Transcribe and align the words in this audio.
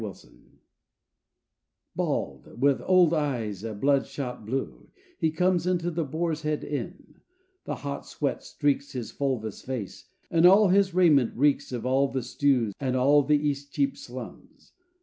OLD 0.03 0.17
SIR 0.17 0.29
JOHN 0.29 0.59
Bald, 1.95 2.59
with 2.59 2.81
old 2.87 3.13
eyes 3.13 3.63
a 3.63 3.75
blood 3.75 4.07
shot 4.07 4.43
blue, 4.47 4.89
he 5.19 5.29
comes 5.29 5.67
Into 5.67 5.91
the 5.91 6.03
Boar's 6.03 6.41
Head 6.41 6.63
Inn: 6.63 7.21
the 7.65 7.75
hot 7.75 8.07
sweat 8.07 8.41
streaks 8.43 8.93
His 8.93 9.11
fulvous 9.11 9.61
face, 9.61 10.05
and 10.31 10.47
all 10.47 10.69
his 10.69 10.95
raiment 10.95 11.37
reeks 11.37 11.71
Of 11.71 11.85
all 11.85 12.07
the 12.07 12.23
stews 12.23 12.73
and 12.79 12.95
all 12.95 13.21
the 13.21 13.37
Eastcheap 13.37 13.95
slums. 13.95 14.73